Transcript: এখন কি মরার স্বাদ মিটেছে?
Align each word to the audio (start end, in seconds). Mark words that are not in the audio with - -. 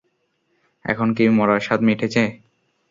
এখন 0.85 1.07
কি 1.17 1.23
মরার 1.37 1.61
স্বাদ 1.65 1.79
মিটেছে? 1.87 2.23